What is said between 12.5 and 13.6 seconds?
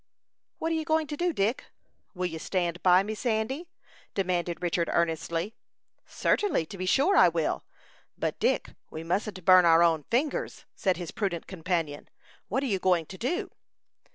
are you going to do?"